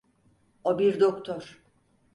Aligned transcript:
O 0.63 0.79
bir 0.79 0.99
doktor. 0.99 1.57